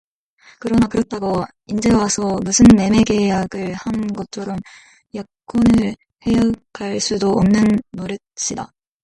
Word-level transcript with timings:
그러나 0.59 0.87
그렇다고 0.87 1.45
인제 1.67 1.93
와서 1.93 2.37
무슨 2.43 2.65
매매계약을 2.75 3.75
한 3.75 4.07
것처럼 4.07 4.57
약혼을 5.13 5.95
해약할 6.25 6.99
수도 6.99 7.27
없는 7.33 7.63
노릇이다. 7.91 8.71